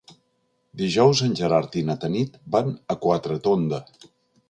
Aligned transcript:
Dijous 0.81 1.21
en 1.27 1.37
Gerard 1.41 1.79
i 1.81 1.85
na 1.91 1.99
Tanit 2.07 2.43
van 2.57 2.75
a 2.95 2.99
Quatretonda. 3.07 3.85